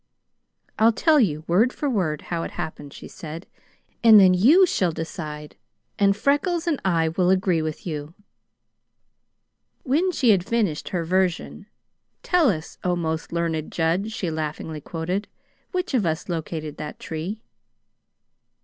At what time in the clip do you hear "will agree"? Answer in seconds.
7.09-7.61